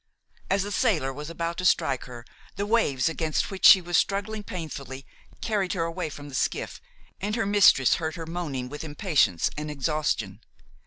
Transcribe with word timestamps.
As 0.49 0.63
the 0.63 0.71
sailor 0.71 1.13
was 1.13 1.29
about 1.29 1.57
to 1.57 1.63
strike 1.65 2.05
her, 2.05 2.25
the 2.55 2.65
waves, 2.65 3.07
against 3.07 3.51
which 3.51 3.67
she 3.67 3.81
was 3.81 3.99
struggling 3.99 4.41
painfully, 4.41 5.05
carried 5.41 5.73
her 5.73 5.83
away 5.83 6.09
from 6.09 6.27
the 6.27 6.33
skiff, 6.33 6.81
and 7.19 7.35
her 7.35 7.45
mistress 7.45 7.93
heard 8.01 8.15
her 8.15 8.25
moaning 8.25 8.67
with 8.67 8.83
impatience 8.83 9.51
and 9.55 9.69
exhaustion. 9.69 10.41